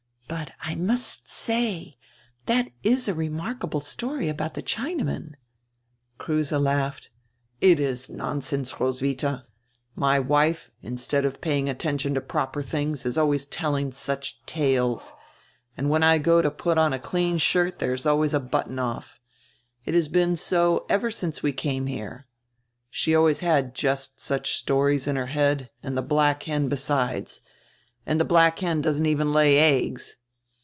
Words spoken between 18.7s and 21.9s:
off. It has been so ever since we came